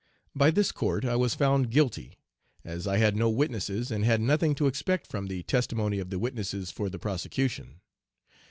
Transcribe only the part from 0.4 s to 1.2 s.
this court I